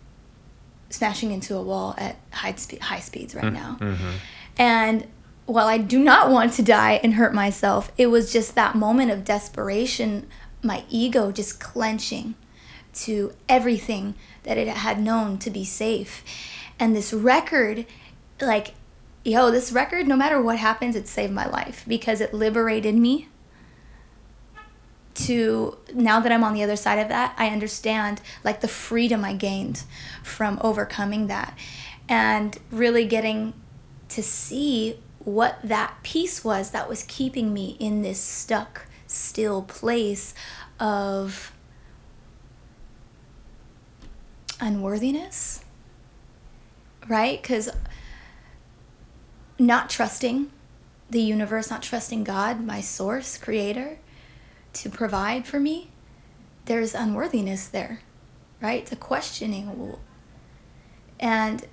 smashing 0.90 1.32
into 1.32 1.56
a 1.56 1.62
wall 1.62 1.96
at 1.98 2.18
high 2.32 2.56
spe- 2.56 2.80
high 2.80 3.00
speeds 3.00 3.36
right 3.36 3.46
mm, 3.46 3.54
now. 3.54 3.78
Mm-hmm. 3.80 4.12
And 4.58 5.08
while 5.46 5.68
I 5.68 5.78
do 5.78 6.00
not 6.00 6.32
want 6.32 6.54
to 6.54 6.62
die 6.62 7.00
and 7.04 7.16
hurt 7.16 7.34
myself, 7.34 7.92
it 7.98 8.08
was 8.08 8.32
just 8.32 8.56
that 8.56 8.76
moment 8.76 9.12
of 9.12 9.26
desperation, 9.26 10.28
my 10.62 10.84
ego 10.90 11.32
just 11.32 11.60
clenching 11.60 12.36
to 12.94 13.34
everything 13.50 14.16
that 14.44 14.58
it 14.58 14.68
had 14.68 15.02
known 15.02 15.38
to 15.40 15.50
be 15.50 15.66
safe. 15.66 16.24
And 16.80 16.96
this 16.96 17.12
record, 17.12 17.86
like, 18.40 18.76
yo, 19.26 19.52
this 19.52 19.72
record, 19.72 20.08
no 20.08 20.16
matter 20.16 20.42
what 20.42 20.58
happens, 20.58 20.96
it 20.96 21.08
saved 21.08 21.34
my 21.34 21.48
life 21.48 21.84
because 21.88 22.22
it 22.22 22.34
liberated 22.34 22.96
me 22.96 23.28
to 25.16 25.78
now 25.94 26.20
that 26.20 26.32
I'm 26.32 26.44
on 26.44 26.54
the 26.54 26.64
other 26.64 26.76
side 26.76 27.00
of 27.00 27.10
that, 27.10 27.36
I 27.38 27.50
understand 27.50 28.22
like 28.44 28.62
the 28.62 28.68
freedom 28.68 29.24
I 29.24 29.34
gained 29.34 29.84
from 30.24 30.60
overcoming 30.62 31.28
that 31.28 31.58
and 32.10 32.58
really 32.72 33.06
getting 33.06 33.54
to 34.10 34.24
see 34.24 35.00
what 35.20 35.58
that 35.64 35.98
piece 36.04 36.44
was 36.44 36.72
that 36.72 36.90
was 36.90 37.04
keeping 37.04 37.54
me 37.54 37.78
in 37.80 38.02
this 38.02 38.20
stuck, 38.20 38.88
still 39.08 39.62
place 39.62 40.34
of 40.80 41.54
unworthiness, 44.60 45.64
right? 47.08 47.42
Because 47.42 47.70
not 49.58 49.90
trusting 49.90 50.52
the 51.10 51.22
universe, 51.22 51.70
not 51.70 51.84
trusting 51.84 52.24
God, 52.24 52.66
my 52.66 52.82
source, 52.82 53.38
creator, 53.38 54.00
to 54.74 54.90
provide 54.90 55.46
for 55.46 55.60
me, 55.60 55.92
there's 56.66 56.94
unworthiness 56.94 57.68
there, 57.68 58.02
right? 58.62 58.82
It's 58.82 58.92
a 58.92 58.96
questioning. 58.96 59.98
And 61.20 61.66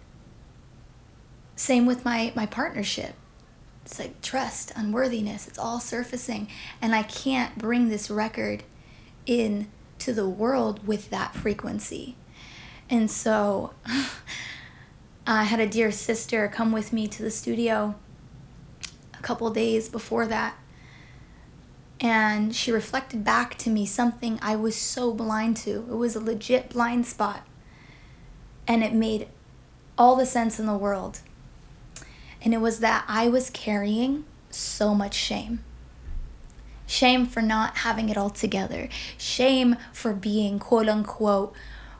same 1.56 1.86
with 1.86 2.04
my, 2.04 2.32
my 2.34 2.46
partnership. 2.46 3.14
It's 3.84 3.98
like 3.98 4.20
trust, 4.20 4.72
unworthiness, 4.76 5.48
it's 5.48 5.58
all 5.58 5.80
surfacing. 5.80 6.48
And 6.80 6.94
I 6.94 7.02
can't 7.02 7.56
bring 7.58 7.88
this 7.88 8.10
record 8.10 8.62
in 9.26 9.68
to 10.00 10.12
the 10.12 10.28
world 10.28 10.86
with 10.86 11.10
that 11.10 11.34
frequency. 11.34 12.16
And 12.88 13.10
so 13.10 13.72
I 15.26 15.44
had 15.44 15.60
a 15.60 15.66
dear 15.66 15.92
sister 15.92 16.48
come 16.48 16.72
with 16.72 16.92
me 16.92 17.08
to 17.08 17.22
the 17.22 17.30
studio 17.30 17.94
a 19.14 19.22
couple 19.22 19.50
days 19.50 19.88
before 19.88 20.26
that 20.26 20.56
and 22.00 22.54
she 22.56 22.72
reflected 22.72 23.24
back 23.24 23.58
to 23.58 23.70
me 23.70 23.84
something 23.84 24.38
I 24.40 24.56
was 24.56 24.74
so 24.74 25.12
blind 25.12 25.58
to. 25.58 25.86
It 25.90 25.96
was 25.96 26.16
a 26.16 26.20
legit 26.20 26.70
blind 26.70 27.06
spot. 27.06 27.46
And 28.66 28.82
it 28.82 28.94
made 28.94 29.28
all 29.98 30.16
the 30.16 30.24
sense 30.24 30.58
in 30.58 30.64
the 30.64 30.76
world. 30.76 31.20
And 32.42 32.54
it 32.54 32.58
was 32.58 32.80
that 32.80 33.04
I 33.06 33.28
was 33.28 33.50
carrying 33.50 34.24
so 34.48 34.94
much 34.94 35.14
shame. 35.14 35.62
Shame 36.86 37.26
for 37.26 37.42
not 37.42 37.78
having 37.78 38.08
it 38.08 38.16
all 38.16 38.30
together. 38.30 38.88
Shame 39.18 39.76
for 39.92 40.14
being 40.14 40.58
quote 40.58 40.88
unquote 40.88 41.54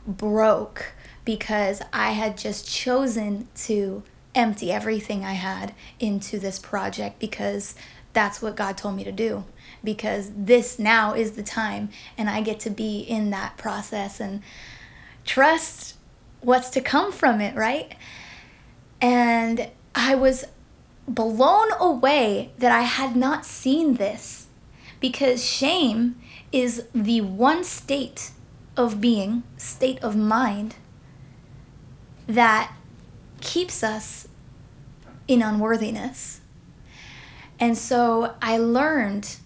broke 0.07 0.93
because 1.23 1.81
I 1.93 2.11
had 2.11 2.37
just 2.37 2.67
chosen 2.67 3.47
to 3.55 4.01
empty 4.33 4.71
everything 4.71 5.23
I 5.23 5.33
had 5.33 5.75
into 5.99 6.39
this 6.39 6.57
project 6.57 7.19
because 7.19 7.75
that's 8.13 8.41
what 8.41 8.55
God 8.55 8.77
told 8.77 8.95
me 8.95 9.03
to 9.03 9.11
do 9.11 9.45
because 9.83 10.31
this 10.35 10.77
now 10.77 11.13
is 11.13 11.31
the 11.31 11.43
time 11.43 11.89
and 12.17 12.29
I 12.29 12.41
get 12.41 12.59
to 12.61 12.69
be 12.69 12.99
in 12.99 13.29
that 13.31 13.57
process 13.57 14.19
and 14.19 14.41
trust 15.25 15.95
what's 16.41 16.69
to 16.71 16.81
come 16.81 17.11
from 17.11 17.41
it, 17.41 17.55
right? 17.55 17.95
And 18.99 19.69
I 19.95 20.15
was 20.15 20.45
blown 21.07 21.71
away 21.79 22.51
that 22.57 22.71
I 22.71 22.81
had 22.81 23.15
not 23.15 23.45
seen 23.45 23.95
this 23.95 24.47
because 24.99 25.43
shame 25.43 26.21
is 26.51 26.85
the 26.93 27.21
one 27.21 27.63
state 27.63 28.31
of 28.77 29.01
being, 29.01 29.43
state 29.57 29.99
of 29.99 30.15
mind 30.15 30.75
that 32.27 32.73
keeps 33.41 33.83
us 33.83 34.27
in 35.27 35.41
unworthiness. 35.41 36.41
And 37.59 37.77
so 37.77 38.35
I 38.41 38.57
learned 38.57 39.37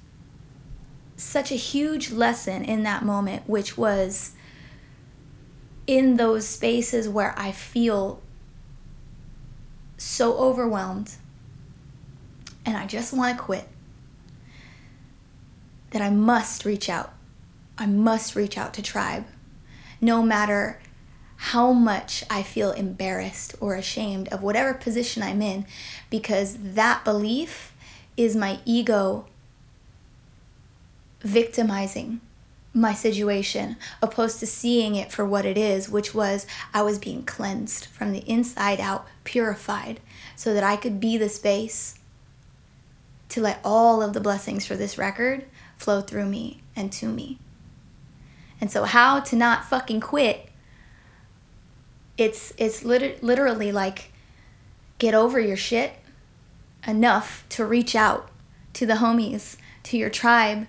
such 1.17 1.51
a 1.51 1.55
huge 1.55 2.11
lesson 2.11 2.63
in 2.63 2.83
that 2.83 3.03
moment, 3.03 3.47
which 3.47 3.77
was 3.77 4.33
in 5.87 6.17
those 6.17 6.47
spaces 6.47 7.07
where 7.07 7.33
I 7.37 7.51
feel 7.51 8.21
so 9.97 10.37
overwhelmed 10.37 11.13
and 12.65 12.75
I 12.75 12.85
just 12.87 13.13
want 13.13 13.37
to 13.37 13.43
quit, 13.43 13.67
that 15.91 16.01
I 16.01 16.09
must 16.09 16.65
reach 16.65 16.89
out. 16.89 17.13
I 17.77 17.85
must 17.85 18.35
reach 18.35 18.57
out 18.57 18.73
to 18.73 18.81
tribe. 18.81 19.25
no 20.01 20.21
matter 20.21 20.79
how 21.37 21.73
much 21.73 22.23
I 22.29 22.43
feel 22.43 22.71
embarrassed 22.71 23.55
or 23.59 23.75
ashamed 23.75 24.27
of 24.29 24.41
whatever 24.41 24.73
position 24.73 25.21
I'm 25.23 25.41
in, 25.41 25.65
because 26.09 26.57
that 26.59 27.03
belief 27.03 27.73
is 28.15 28.35
my 28.35 28.59
ego 28.65 29.25
victimizing 31.25 32.21
my 32.73 32.93
situation 32.93 33.77
opposed 34.01 34.39
to 34.39 34.45
seeing 34.45 34.95
it 34.95 35.11
for 35.11 35.25
what 35.25 35.45
it 35.45 35.57
is, 35.57 35.89
which 35.89 36.13
was 36.13 36.45
I 36.73 36.81
was 36.81 36.99
being 36.99 37.23
cleansed 37.23 37.85
from 37.85 38.11
the 38.11 38.19
inside 38.29 38.79
out, 38.79 39.07
purified, 39.23 39.99
so 40.35 40.53
that 40.53 40.63
I 40.63 40.75
could 40.75 40.99
be 40.99 41.17
the 41.17 41.29
space 41.29 41.97
to 43.29 43.41
let 43.41 43.59
all 43.63 44.01
of 44.01 44.13
the 44.13 44.21
blessings 44.21 44.65
for 44.65 44.75
this 44.75 44.97
record 44.97 45.45
flow 45.77 46.01
through 46.01 46.25
me 46.25 46.61
and 46.75 46.91
to 46.93 47.07
me. 47.07 47.39
And 48.61 48.69
so 48.69 48.83
how 48.83 49.19
to 49.21 49.35
not 49.35 49.65
fucking 49.65 50.01
quit 50.01 50.49
it's 52.17 52.53
it's 52.57 52.83
lit- 52.85 53.21
literally 53.21 53.71
like 53.73 54.11
get 54.99 55.13
over 55.13 55.37
your 55.39 55.57
shit 55.57 55.93
enough 56.87 57.45
to 57.49 57.65
reach 57.65 57.95
out 57.95 58.29
to 58.73 58.85
the 58.85 58.95
homies, 58.95 59.57
to 59.83 59.97
your 59.97 60.09
tribe 60.09 60.67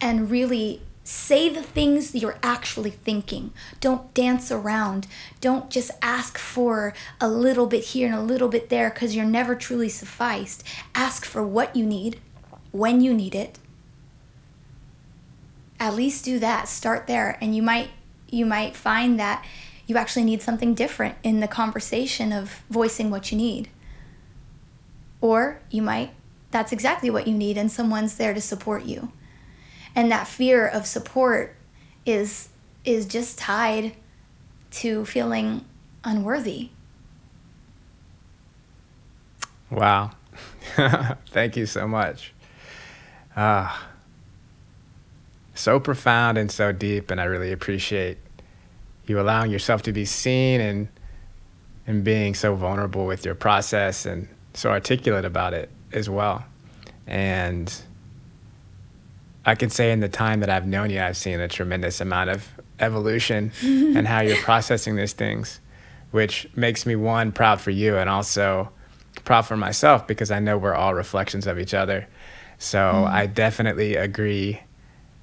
and 0.00 0.30
really 0.30 0.82
say 1.08 1.48
the 1.48 1.62
things 1.62 2.14
you're 2.14 2.38
actually 2.42 2.90
thinking. 2.90 3.50
Don't 3.80 4.12
dance 4.12 4.52
around. 4.52 5.06
Don't 5.40 5.70
just 5.70 5.90
ask 6.02 6.36
for 6.36 6.92
a 7.18 7.28
little 7.28 7.66
bit 7.66 7.82
here 7.82 8.06
and 8.06 8.14
a 8.14 8.20
little 8.20 8.48
bit 8.48 8.68
there 8.68 8.90
because 8.90 9.16
you're 9.16 9.24
never 9.24 9.54
truly 9.54 9.88
sufficed. 9.88 10.62
Ask 10.94 11.24
for 11.24 11.42
what 11.42 11.74
you 11.74 11.86
need, 11.86 12.20
when 12.72 13.00
you 13.00 13.14
need 13.14 13.34
it. 13.34 13.58
At 15.80 15.94
least 15.94 16.26
do 16.26 16.38
that. 16.40 16.68
Start 16.68 17.06
there 17.06 17.38
and 17.40 17.56
you 17.56 17.62
might 17.62 17.90
you 18.30 18.44
might 18.44 18.76
find 18.76 19.18
that 19.18 19.42
you 19.86 19.96
actually 19.96 20.24
need 20.24 20.42
something 20.42 20.74
different 20.74 21.16
in 21.22 21.40
the 21.40 21.48
conversation 21.48 22.30
of 22.30 22.62
voicing 22.68 23.08
what 23.08 23.32
you 23.32 23.38
need. 23.38 23.70
Or 25.22 25.62
you 25.70 25.80
might 25.80 26.10
that's 26.50 26.72
exactly 26.72 27.08
what 27.08 27.26
you 27.26 27.32
need 27.32 27.56
and 27.56 27.72
someone's 27.72 28.16
there 28.16 28.34
to 28.34 28.40
support 28.42 28.84
you 28.84 29.10
and 29.98 30.12
that 30.12 30.28
fear 30.28 30.64
of 30.64 30.86
support 30.86 31.56
is 32.06 32.50
is 32.84 33.04
just 33.04 33.36
tied 33.36 33.92
to 34.70 35.04
feeling 35.04 35.64
unworthy. 36.04 36.68
Wow. 39.70 40.12
Thank 41.30 41.56
you 41.56 41.66
so 41.66 41.88
much. 41.88 42.32
Ah. 43.36 43.88
So 45.54 45.80
profound 45.80 46.38
and 46.38 46.48
so 46.52 46.70
deep 46.70 47.10
and 47.10 47.20
i 47.20 47.24
really 47.24 47.50
appreciate 47.50 48.18
you 49.06 49.18
allowing 49.18 49.50
yourself 49.50 49.82
to 49.82 49.92
be 49.92 50.04
seen 50.04 50.60
and 50.60 50.86
and 51.88 52.04
being 52.04 52.36
so 52.36 52.54
vulnerable 52.54 53.04
with 53.04 53.24
your 53.24 53.34
process 53.34 54.06
and 54.06 54.28
so 54.54 54.70
articulate 54.70 55.24
about 55.24 55.54
it 55.54 55.70
as 55.92 56.08
well. 56.08 56.44
And 57.08 57.74
I 59.48 59.54
can 59.54 59.70
say 59.70 59.92
in 59.92 60.00
the 60.00 60.10
time 60.10 60.40
that 60.40 60.50
I've 60.50 60.66
known 60.66 60.90
you, 60.90 61.00
I've 61.00 61.16
seen 61.16 61.40
a 61.40 61.48
tremendous 61.48 62.02
amount 62.02 62.28
of 62.28 62.46
evolution 62.80 63.50
and 63.62 64.06
how 64.06 64.20
you're 64.20 64.36
processing 64.42 64.96
these 64.96 65.14
things, 65.14 65.60
which 66.10 66.46
makes 66.54 66.84
me 66.84 66.96
one 66.96 67.32
proud 67.32 67.58
for 67.58 67.70
you 67.70 67.96
and 67.96 68.10
also 68.10 68.70
proud 69.24 69.42
for 69.42 69.56
myself 69.56 70.06
because 70.06 70.30
I 70.30 70.38
know 70.38 70.58
we're 70.58 70.74
all 70.74 70.94
reflections 70.94 71.46
of 71.46 71.58
each 71.58 71.72
other. 71.72 72.06
So 72.58 72.78
mm. 72.78 73.06
I 73.06 73.26
definitely 73.26 73.96
agree. 73.96 74.60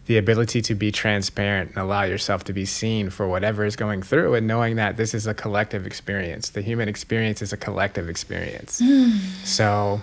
The 0.08 0.17
ability 0.17 0.62
to 0.62 0.75
be 0.75 0.91
transparent 0.91 1.72
and 1.72 1.79
allow 1.79 2.03
yourself 2.03 2.44
to 2.44 2.53
be 2.53 2.65
seen 2.65 3.10
for 3.10 3.27
whatever 3.27 3.65
is 3.65 3.75
going 3.75 4.03
through, 4.03 4.36
and 4.36 4.46
knowing 4.46 4.75
that 4.75 4.98
this 4.98 5.15
is 5.15 5.25
a 5.25 5.34
collective 5.34 5.88
experience. 5.88 6.51
The 6.51 6.62
human 6.62 6.88
experience 6.88 7.41
is 7.41 7.51
a 7.51 7.58
collective 7.58 8.08
experience. 8.08 8.82
Mm. 8.82 9.20
So 9.46 10.01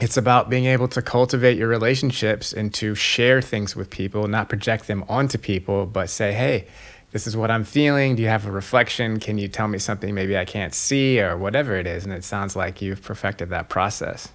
it's 0.00 0.16
about 0.16 0.50
being 0.50 0.64
able 0.66 0.88
to 0.88 1.02
cultivate 1.02 1.56
your 1.56 1.68
relationships 1.68 2.52
and 2.52 2.72
to 2.74 2.94
share 2.94 3.40
things 3.40 3.76
with 3.76 3.90
people, 3.90 4.26
not 4.26 4.48
project 4.48 4.86
them 4.86 5.04
onto 5.08 5.38
people, 5.38 5.86
but 5.86 6.10
say, 6.10 6.32
hey, 6.32 6.66
this 7.12 7.26
is 7.26 7.36
what 7.36 7.50
I'm 7.50 7.64
feeling. 7.64 8.16
Do 8.16 8.22
you 8.22 8.28
have 8.28 8.46
a 8.46 8.50
reflection? 8.50 9.20
Can 9.20 9.38
you 9.38 9.46
tell 9.46 9.68
me 9.68 9.78
something 9.78 10.14
maybe 10.14 10.36
I 10.36 10.44
can't 10.44 10.74
see 10.74 11.20
or 11.20 11.36
whatever 11.36 11.76
it 11.76 11.86
is? 11.86 12.04
And 12.04 12.12
it 12.12 12.24
sounds 12.24 12.56
like 12.56 12.80
you've 12.80 13.02
perfected 13.02 13.50
that 13.50 13.68
process. 13.68 14.28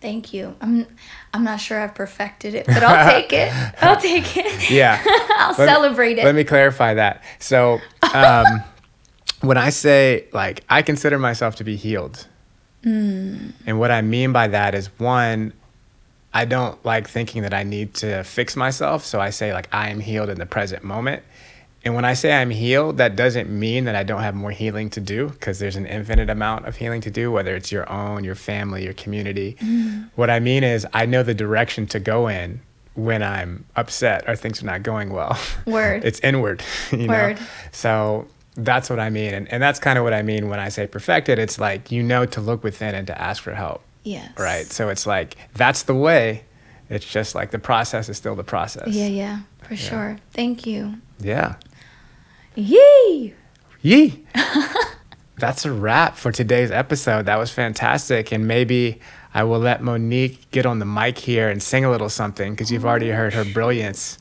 Thank 0.00 0.32
you. 0.32 0.54
I'm 0.60 0.86
I'm 1.34 1.42
not 1.42 1.60
sure 1.60 1.80
I've 1.80 1.94
perfected 1.94 2.54
it, 2.54 2.66
but 2.66 2.82
I'll 2.82 3.10
take 3.10 3.32
it. 3.32 3.52
I'll 3.82 4.00
take 4.00 4.36
it. 4.36 4.70
Yeah. 4.70 5.02
I'll 5.38 5.48
let 5.48 5.68
celebrate 5.68 6.14
me, 6.14 6.22
it. 6.22 6.24
Let 6.24 6.34
me 6.34 6.44
clarify 6.44 6.94
that. 6.94 7.22
So, 7.40 7.80
um, 8.14 8.62
when 9.40 9.56
I 9.56 9.70
say 9.70 10.28
like 10.32 10.62
I 10.68 10.82
consider 10.82 11.18
myself 11.18 11.56
to 11.56 11.64
be 11.64 11.74
healed, 11.74 12.26
Mm. 12.84 13.52
And 13.66 13.78
what 13.78 13.90
I 13.90 14.02
mean 14.02 14.32
by 14.32 14.48
that 14.48 14.74
is 14.74 14.86
one, 14.98 15.52
I 16.32 16.44
don't 16.44 16.82
like 16.84 17.08
thinking 17.08 17.42
that 17.42 17.54
I 17.54 17.62
need 17.62 17.94
to 17.94 18.22
fix 18.22 18.56
myself. 18.56 19.04
So 19.04 19.20
I 19.20 19.30
say, 19.30 19.52
like, 19.52 19.68
I 19.72 19.88
am 19.90 20.00
healed 20.00 20.28
in 20.28 20.38
the 20.38 20.46
present 20.46 20.84
moment. 20.84 21.22
And 21.84 21.94
when 21.94 22.04
I 22.04 22.14
say 22.14 22.32
I'm 22.32 22.50
healed, 22.50 22.98
that 22.98 23.16
doesn't 23.16 23.48
mean 23.48 23.84
that 23.84 23.94
I 23.94 24.02
don't 24.02 24.22
have 24.22 24.34
more 24.34 24.50
healing 24.50 24.90
to 24.90 25.00
do 25.00 25.28
because 25.28 25.58
there's 25.58 25.76
an 25.76 25.86
infinite 25.86 26.28
amount 26.28 26.66
of 26.66 26.76
healing 26.76 27.00
to 27.02 27.10
do, 27.10 27.30
whether 27.30 27.54
it's 27.54 27.70
your 27.72 27.90
own, 27.90 28.24
your 28.24 28.34
family, 28.34 28.84
your 28.84 28.94
community. 28.94 29.56
Mm. 29.60 30.10
What 30.16 30.28
I 30.28 30.40
mean 30.40 30.64
is, 30.64 30.86
I 30.92 31.06
know 31.06 31.22
the 31.22 31.34
direction 31.34 31.86
to 31.88 32.00
go 32.00 32.28
in 32.28 32.60
when 32.94 33.22
I'm 33.22 33.64
upset 33.76 34.28
or 34.28 34.34
things 34.34 34.60
are 34.62 34.66
not 34.66 34.82
going 34.82 35.10
well. 35.12 35.38
Word. 35.66 36.04
it's 36.08 36.18
inward, 36.20 36.62
you 36.92 37.06
Word. 37.08 37.36
know? 37.36 37.46
So 37.70 38.26
that's 38.58 38.90
what 38.90 38.98
I 38.98 39.10
mean. 39.10 39.34
And, 39.34 39.52
and 39.52 39.62
that's 39.62 39.78
kind 39.78 39.98
of 39.98 40.04
what 40.04 40.12
I 40.12 40.22
mean 40.22 40.48
when 40.48 40.60
I 40.60 40.68
say 40.68 40.86
perfected. 40.86 41.38
It's 41.38 41.58
like 41.58 41.90
you 41.90 42.02
know 42.02 42.26
to 42.26 42.40
look 42.40 42.62
within 42.62 42.94
and 42.94 43.06
to 43.06 43.20
ask 43.20 43.42
for 43.42 43.54
help. 43.54 43.82
Yes. 44.04 44.30
Right. 44.38 44.66
So 44.66 44.88
it's 44.88 45.06
like 45.06 45.36
that's 45.54 45.84
the 45.84 45.94
way. 45.94 46.44
It's 46.90 47.10
just 47.10 47.34
like 47.34 47.50
the 47.50 47.58
process 47.58 48.08
is 48.08 48.16
still 48.16 48.34
the 48.34 48.44
process. 48.44 48.88
Yeah, 48.88 49.06
yeah, 49.06 49.40
for 49.62 49.74
yeah. 49.74 49.80
sure. 49.80 50.18
Thank 50.32 50.66
you. 50.66 50.94
Yeah. 51.20 51.56
Yee. 52.54 53.34
Yee. 53.82 54.24
that's 55.38 55.64
a 55.64 55.72
wrap 55.72 56.16
for 56.16 56.32
today's 56.32 56.70
episode. 56.70 57.26
That 57.26 57.36
was 57.36 57.50
fantastic. 57.50 58.32
And 58.32 58.48
maybe 58.48 59.00
I 59.34 59.44
will 59.44 59.60
let 59.60 59.82
Monique 59.82 60.50
get 60.50 60.66
on 60.66 60.78
the 60.78 60.86
mic 60.86 61.18
here 61.18 61.48
and 61.48 61.62
sing 61.62 61.84
a 61.84 61.90
little 61.90 62.08
something 62.08 62.52
because 62.52 62.72
you've 62.72 62.86
already 62.86 63.10
heard 63.10 63.34
her 63.34 63.44
brilliance 63.44 64.18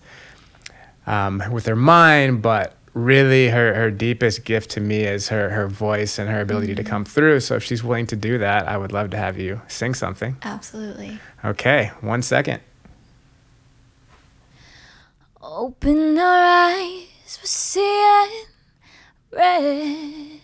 um, 1.08 1.41
with 1.52 1.65
her 1.65 1.76
mind, 1.76 2.41
but 2.41 2.76
really 2.97 3.49
her, 3.49 3.73
her 3.73 3.91
deepest 3.91 4.43
gift 4.43 4.71
to 4.71 4.81
me 4.81 5.03
is 5.03 5.29
her, 5.29 5.49
her 5.49 5.67
voice 5.67 6.17
and 6.17 6.29
her 6.29 6.41
ability 6.41 6.73
mm-hmm. 6.73 6.83
to 6.83 6.89
come 6.89 7.05
through. 7.05 7.39
So 7.39 7.55
if 7.55 7.63
she's 7.63 7.83
willing 7.83 8.07
to 8.07 8.15
do 8.15 8.39
that, 8.39 8.67
I 8.67 8.77
would 8.77 8.91
love 8.91 9.12
to 9.12 9.17
have 9.17 9.38
you 9.38 9.62
sing 9.67 9.93
something. 9.93 10.38
Absolutely. 10.41 11.19
Okay, 11.45 11.91
one 12.01 12.21
second. 12.21 12.62
Open 15.41 16.17
our 16.17 16.73
eyes, 16.73 17.39
we're 17.39 17.45
seeing 17.45 18.45
red. 19.31 20.41